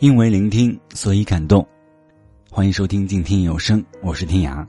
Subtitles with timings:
[0.00, 1.66] 因为聆听，所以感动。
[2.48, 4.64] 欢迎收听静听有声，我是天涯。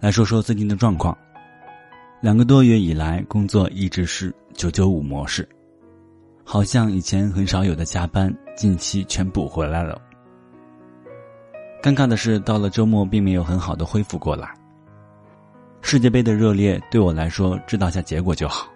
[0.00, 1.16] 来说说最近的状况。
[2.20, 5.48] 两个多月以来，工作一直是九九五模式，
[6.42, 10.02] 好像以前很少有的加班，近期全补回来了。
[11.80, 14.52] 尴尬的是，到了周末并没有很好的恢复过来。
[15.82, 18.68] 世界杯的热烈对我来说，知道下结果就好，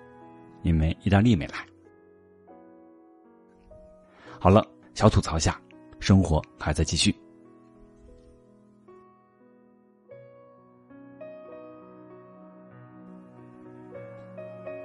[0.63, 1.55] 因为意大利没来。
[4.41, 5.61] 好了，小吐槽下，
[5.99, 7.15] 生活还在继续。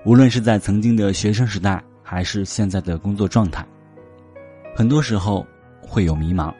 [0.05, 3.65] 无论是在曾经的学生时代，还是现在的工作状态，
[4.75, 5.45] 很多时候
[5.81, 6.53] 会有迷茫。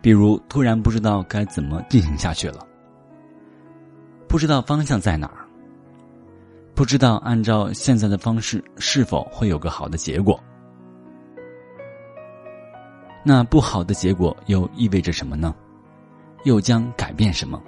[0.00, 2.64] 比如突然不知道该怎么进行下去了，
[4.28, 5.44] 不知道方向在哪儿，
[6.74, 10.40] 不知道按照现在的方式是否会有个好的结果。
[13.28, 15.52] 那不好的结果又意味着什么呢？
[16.44, 17.60] 又将改变什么？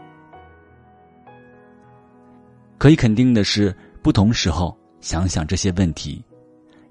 [2.79, 6.25] 可以肯定的是，不同时候想想这些问题，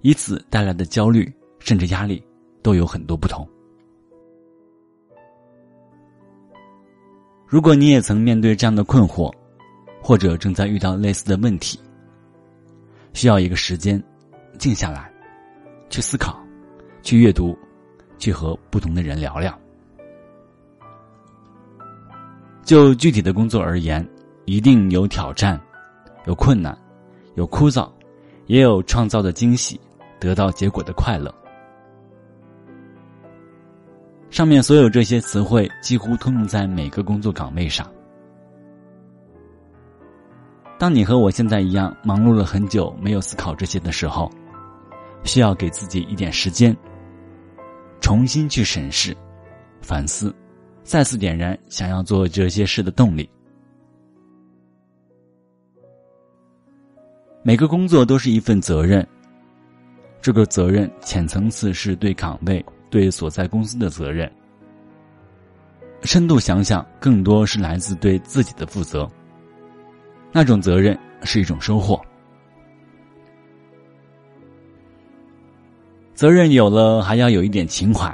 [0.02, 2.22] 以此带来的焦虑甚至压力
[2.62, 3.48] 都有很多不同。
[7.46, 9.34] 如果你也曾面对这样的困惑，
[10.02, 11.80] 或者正在遇到类似的问题，
[13.14, 14.04] 需要一个时间，
[14.60, 15.10] 静下来，
[15.90, 16.38] 去思考，
[17.02, 17.58] 去阅读。
[18.18, 19.58] 去和不同的人聊聊。
[22.64, 24.08] 就具体的工作而言，
[24.46, 25.60] 一定有挑战，
[26.26, 26.78] 有困难，
[27.36, 27.90] 有枯燥，
[28.48, 29.80] 也有创造的惊喜，
[30.20, 31.34] 得到结果的快乐。
[34.30, 37.90] 上面所有这些词汇几乎通用在每个工作岗位上。
[40.78, 44.30] 当你和我现在一样忙碌了很久，没有思考这些的时候，
[45.24, 46.76] 需要给自己一点时间。
[48.00, 49.16] 重新去审视、
[49.82, 50.34] 反思，
[50.84, 53.30] 再次点燃想要做这些事的动力。
[57.44, 59.08] 每个工作都是一份责任，
[60.22, 64.30] 这个责任浅层次是对岗位、对所在公司的责任；
[66.04, 69.10] 深度想想，更多是来自对自己的负责。
[70.34, 72.00] 那种责任是一种收获。
[76.18, 78.12] 责任有了，还要有一点情怀。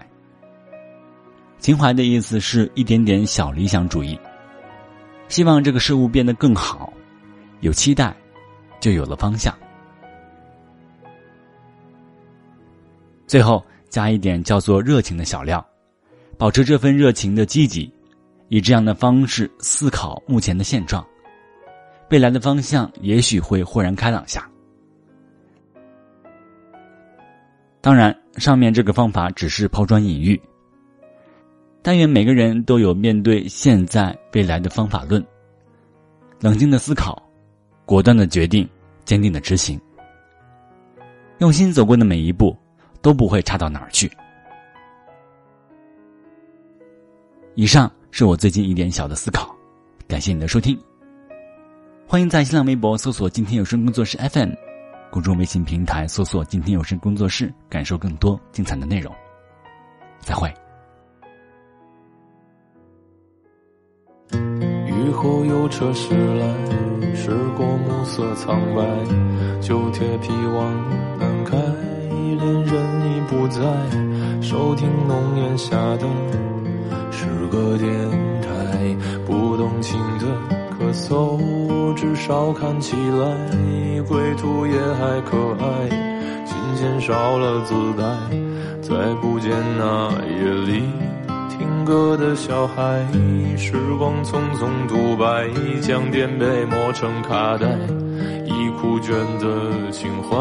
[1.58, 4.20] 情怀的意思是一点点小理想主义，
[5.30, 6.92] 希望这个事物变得更好，
[7.62, 8.14] 有期待，
[8.82, 9.58] 就有了方向。
[13.26, 15.66] 最后加一点叫做热情的小料，
[16.38, 17.90] 保持这份热情的积极，
[18.50, 21.08] 以这样的方式思考目前的现状，
[22.10, 24.46] 未来的方向也许会豁然开朗下。
[27.84, 30.42] 当然，上面这个方法只是抛砖引玉。
[31.82, 35.22] 但愿每个人都有面对现在、未来的方法论，
[36.40, 37.22] 冷静的思考，
[37.86, 38.66] 果断的决定，
[39.04, 39.78] 坚定的执行，
[41.40, 42.56] 用心走过的每一步
[43.02, 44.10] 都不会差到哪儿去。
[47.56, 49.54] 以上是我最近一点小的思考，
[50.08, 50.80] 感谢你的收听。
[52.08, 54.63] 欢迎在新浪微博搜索“今天有声工作室 FM”。
[55.14, 59.14] 公众微信平台搜索“今天有声工作室”，感受更多精彩的内容。
[60.22, 60.52] 再会。
[64.32, 66.48] 雨后有车驶来，
[67.14, 68.82] 驶过暮色苍白，
[69.62, 73.62] 旧铁皮往南开，恋人已不在，
[74.42, 76.08] 收听浓烟下的
[77.12, 77.88] 是个电
[78.42, 78.98] 台，
[79.28, 80.63] 不动情的。
[80.94, 85.90] 咳嗽，至少看起来归途也还可爱。
[86.46, 88.06] 琴弦少了姿态，
[88.82, 90.84] 再不见那夜里
[91.50, 93.04] 听歌的小孩。
[93.58, 95.50] 时光匆匆独白，
[95.82, 97.68] 将颠沛磨成卡带。
[98.46, 100.38] 已枯卷的情怀，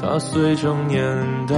[0.00, 1.02] 它碎成年
[1.48, 1.56] 代。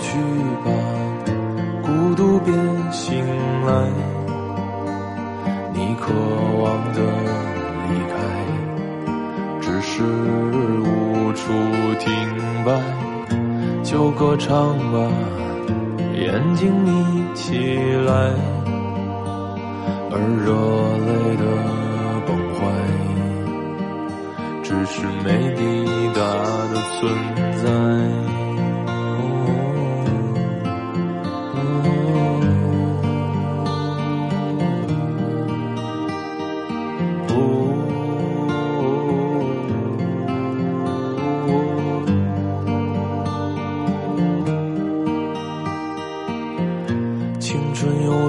[0.00, 0.18] 去
[0.64, 0.66] 吧，
[1.82, 2.52] 孤独别
[2.90, 3.24] 醒
[3.66, 3.70] 来。
[5.72, 6.12] 你渴
[6.60, 6.98] 望的
[7.86, 8.14] 离开，
[9.60, 11.52] 只是无处
[11.98, 12.06] 停
[12.64, 12.68] 摆。
[13.82, 14.96] 就歌唱吧，
[16.14, 18.32] 眼睛眯起来。
[20.10, 20.46] 而热
[21.06, 21.42] 泪的
[22.26, 22.58] 崩坏，
[24.62, 25.60] 只是没抵
[26.14, 26.18] 达
[26.72, 27.00] 的存
[27.62, 27.66] 在。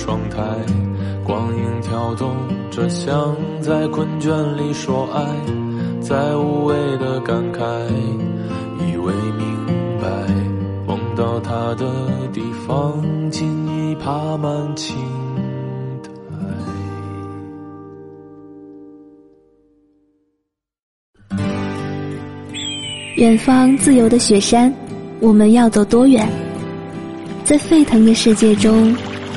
[0.00, 0.42] 窗台，
[1.22, 2.34] 光影跳动
[2.70, 5.22] 着，像在困倦里说爱，
[6.00, 7.60] 在无谓的感慨，
[8.80, 9.66] 以为明
[10.00, 10.08] 白，
[10.86, 11.86] 梦到他的
[12.32, 13.46] 地方，竟
[13.90, 14.96] 已爬满青
[16.02, 16.10] 苔。
[23.16, 24.74] 远方自由的雪山，
[25.20, 26.26] 我们要走多远？
[27.44, 28.96] 在沸腾的世界中。